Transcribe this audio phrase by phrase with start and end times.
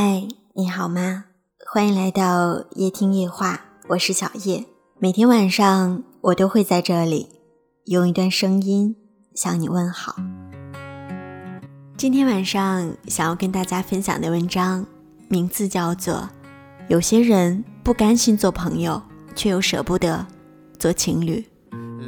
[0.00, 1.24] 嗨，你好吗？
[1.72, 4.64] 欢迎来到夜听夜话，我是小叶。
[5.00, 7.28] 每天晚上我都会在这里
[7.86, 8.94] 用一段声音
[9.34, 10.14] 向你问好。
[11.96, 14.86] 今天晚上想要跟大家分享的文章，
[15.26, 16.14] 名字叫做
[16.86, 19.02] 《有些人不甘心做朋友，
[19.34, 20.24] 却又舍不得
[20.78, 21.44] 做情侣》。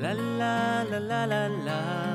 [0.00, 2.09] 啦啦啦啦啦啦，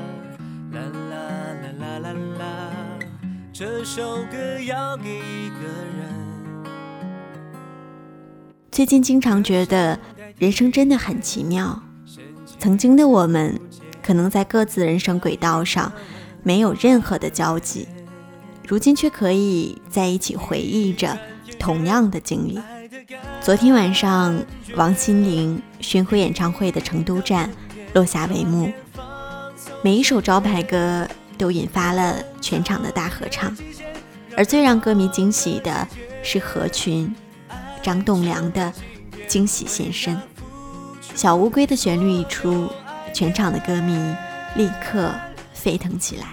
[3.58, 6.66] 这首歌要给一个人。
[8.70, 9.98] 最近经常觉得
[10.38, 11.82] 人生真的很奇妙。
[12.60, 13.58] 曾经的我们，
[14.04, 15.90] 可能在各自人生轨道上
[16.44, 17.88] 没有任何的交集，
[18.68, 21.18] 如今却可以在一起回忆着
[21.58, 22.60] 同样的经历。
[23.40, 24.38] 昨天晚上，
[24.76, 27.50] 王心凌巡回演唱会的成都站
[27.94, 28.70] 落下帷幕，
[29.82, 31.08] 每一首招牌歌。
[31.38, 33.56] 都引发了全场的大合唱，
[34.36, 35.88] 而最让歌迷惊喜的
[36.24, 37.14] 是何群、
[37.82, 38.74] 张栋梁的
[39.28, 40.20] 惊喜现身。
[41.14, 42.70] 小乌龟的旋律一出，
[43.14, 43.98] 全场的歌迷
[44.56, 45.14] 立刻
[45.54, 46.28] 沸腾起来。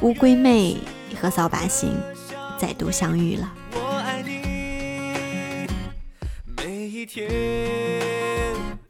[0.00, 0.76] 乌龟妹
[1.20, 1.92] 和扫把星
[2.58, 3.52] 再度相遇了，
[6.56, 7.28] 每一天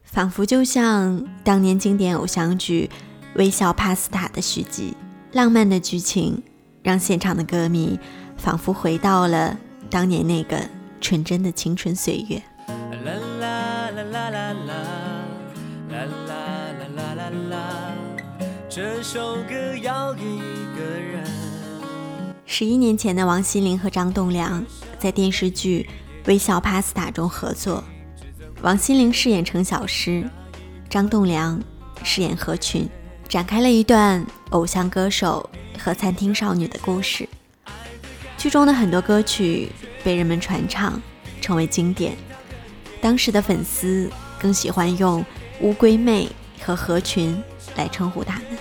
[0.05, 2.91] 仿佛就像当年经典偶像剧。
[3.39, 4.97] 微笑帕斯塔的续集，
[5.31, 6.42] 浪漫的剧情
[6.83, 7.97] 让现场的歌迷
[8.36, 9.56] 仿佛回到了
[9.89, 10.61] 当年那个
[11.00, 12.42] 纯真的青春岁月。
[13.05, 14.75] 啦啦啦啦啦啦，
[15.89, 16.34] 啦啦
[16.97, 17.92] 啦啦啦
[18.69, 20.41] 这首歌要给一
[20.77, 21.25] 个人。
[22.44, 24.66] 十一年前的王心凌和张栋梁
[24.98, 25.89] 在电视剧
[26.28, 27.84] 《微笑帕斯塔》中合作，
[28.62, 30.28] 王心凌饰演程小诗，
[30.91, 31.62] 张栋梁
[32.03, 32.89] 饰演何群。
[33.29, 35.48] 展开了一段偶像歌手
[35.79, 37.29] 和餐厅少女的故事。
[38.39, 39.71] 剧中的很多歌曲
[40.03, 41.01] 被人们传唱，
[41.41, 42.17] 成为经典。
[43.00, 45.25] 当时的粉丝更喜欢用
[45.61, 46.28] “乌龟妹”
[46.65, 47.41] 和“合群”
[47.77, 48.58] 来称呼他们。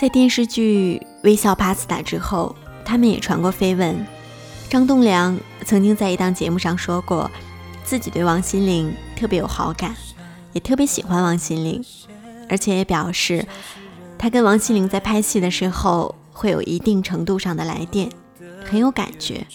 [0.00, 2.56] 在电视剧《微笑 Pasta》之后，
[2.86, 4.06] 他们也传过绯闻。
[4.70, 7.30] 张栋梁曾经在一档节目上说过，
[7.84, 9.94] 自己对王心凌特别有好感，
[10.54, 11.84] 也特别喜欢王心凌，
[12.48, 13.44] 而且也表示
[14.16, 18.08] 他跟王心凌在拍戏的时候会有一定程度上的来电，
[18.64, 19.46] 很有感觉，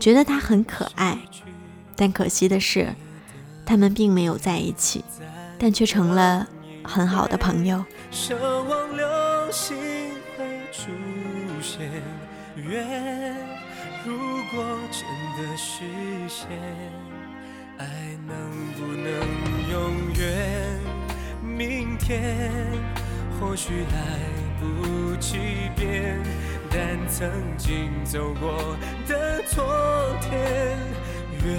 [0.00, 1.18] 觉得她很可爱。
[1.94, 2.94] 但可惜的是，
[3.66, 5.04] 他们并没有在一起，
[5.58, 6.48] 但却成了
[6.82, 7.84] 很好的朋友。
[9.50, 9.76] 心
[10.36, 10.90] 会出
[11.60, 11.90] 现，
[12.56, 12.86] 愿
[14.04, 14.16] 如
[14.52, 15.02] 果真
[15.36, 15.82] 的实
[16.28, 16.48] 现，
[17.78, 17.86] 爱
[18.26, 18.32] 能
[18.74, 19.10] 不能
[19.70, 20.78] 永远？
[21.42, 22.48] 明天
[23.40, 24.18] 或许来
[24.60, 25.38] 不及
[25.76, 26.22] 变，
[26.70, 27.28] 但曾
[27.58, 28.76] 经走过
[29.08, 30.78] 的昨天，
[31.44, 31.50] 越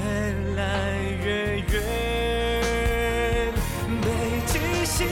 [0.56, 3.54] 来越远，
[3.90, 4.06] 没
[4.46, 5.08] 记性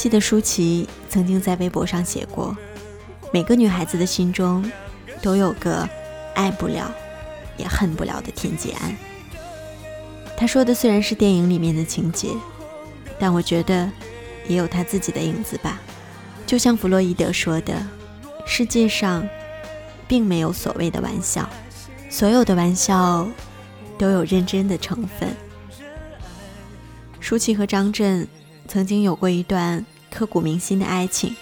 [0.00, 2.56] 记得舒淇曾经在微博上写过
[3.34, 4.64] ：“每个女孩子的心中，
[5.20, 5.86] 都有个
[6.34, 6.90] 爱不了，
[7.58, 8.96] 也恨不了的田季安。”
[10.38, 12.30] 她说的虽然是电影里面的情节，
[13.18, 13.90] 但我觉得
[14.48, 15.78] 也有她自己的影子吧。
[16.46, 17.74] 就像弗洛伊德说的
[18.46, 19.28] ：“世界上
[20.08, 21.46] 并没有所谓的玩笑，
[22.08, 23.28] 所有的玩笑
[23.98, 25.28] 都有认真的成分。”
[27.20, 28.26] 舒淇和张震。
[28.70, 31.34] 曾经有过一段刻骨铭心的爱情，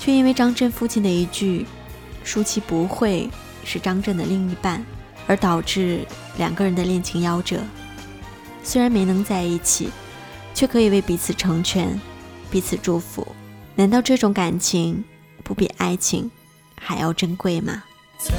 [0.00, 1.64] 却因为张震父亲的一句
[2.24, 3.30] “舒淇不会
[3.64, 4.84] 是张震的另一半”，
[5.28, 6.00] 而导致
[6.36, 7.60] 两个人的恋情夭折。
[8.64, 9.90] 虽然没能在一起，
[10.52, 12.00] 却可以为彼此成全，
[12.50, 13.24] 彼此祝福。
[13.76, 15.04] 难道这种感情
[15.44, 16.28] 不比爱情
[16.74, 17.84] 还要珍贵吗？
[18.18, 18.34] 再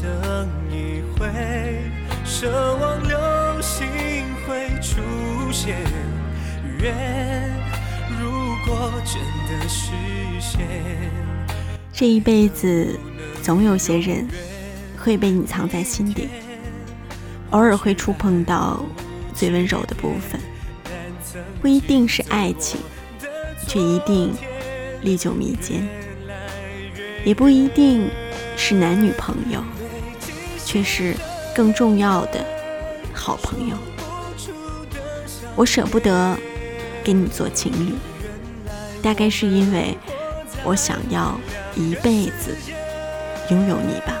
[0.00, 1.26] 等一回，
[2.24, 3.18] 奢望流
[3.60, 3.84] 星
[4.46, 5.02] 会出
[5.50, 6.11] 现。
[8.20, 9.92] 如果真的实
[10.40, 10.66] 现，
[11.92, 12.98] 这一辈子
[13.40, 14.26] 总有些人
[14.98, 16.28] 会被你藏在心底，
[17.50, 18.84] 偶尔会触碰到
[19.32, 20.40] 最温柔的部分，
[21.60, 22.80] 不一定是爱情，
[23.68, 24.32] 却一定
[25.02, 25.86] 历久弥坚。
[27.24, 28.10] 也不一定
[28.56, 29.62] 是男女朋友，
[30.64, 31.14] 却是
[31.54, 32.44] 更重要的
[33.12, 33.76] 好朋友。
[35.54, 36.36] 我舍不得
[37.04, 37.94] 跟你做情侣，
[39.02, 39.96] 大概是因为
[40.64, 41.38] 我想要
[41.76, 42.56] 一辈子
[43.50, 44.14] 拥有你吧。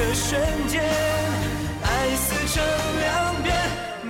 [0.00, 0.82] 的瞬间，
[1.82, 2.64] 爱撕成
[3.00, 3.52] 两边，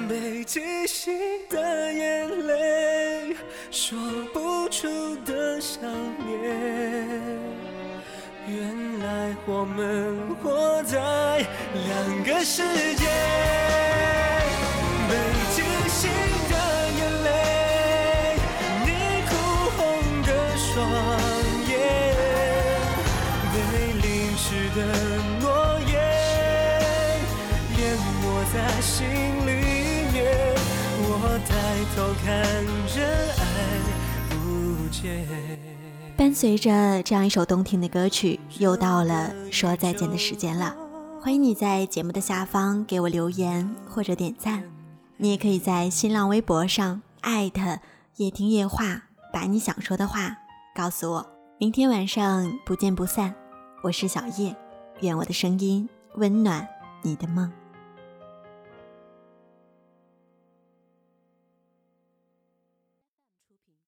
[0.09, 1.13] 被记醒
[1.49, 3.35] 的眼泪，
[3.73, 3.99] 说
[4.33, 5.83] 不出的想
[6.25, 6.31] 念。
[8.47, 10.99] 原来我们活在
[11.75, 12.63] 两个世
[12.95, 13.05] 界，
[15.09, 15.13] 被
[15.55, 16.09] 记醒
[16.51, 16.55] 的
[16.99, 17.29] 眼泪，
[18.87, 18.89] 你
[19.29, 19.31] 哭
[19.77, 19.79] 红
[20.23, 20.69] 的双
[21.69, 21.69] 眼，
[23.53, 23.59] 被
[24.01, 24.07] 淋
[24.39, 24.47] 湿
[24.77, 24.79] 的
[28.53, 29.53] 在心里
[30.13, 30.25] 面，
[31.03, 31.55] 我抬
[31.95, 32.27] 头看
[32.89, 32.99] 着
[33.39, 33.45] 爱
[34.29, 35.25] 不见。
[36.17, 40.75] 伴随着这样一首动听的歌曲，又到了说再见的时间了。
[41.21, 44.65] 欢迎你在节目的下方给我留言或者点赞，
[45.17, 47.79] 你也可以在新浪微博上艾特
[48.17, 50.37] 夜听夜话，把你想说的话
[50.75, 51.27] 告诉我。
[51.59, 53.33] 明天晚上不见不散。
[53.85, 54.57] 我是小叶，
[55.03, 56.67] 愿我的声音温暖
[57.03, 57.51] 你的梦。